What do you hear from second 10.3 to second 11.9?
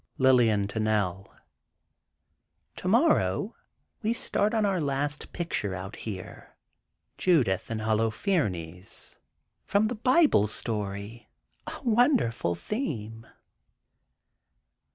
story, a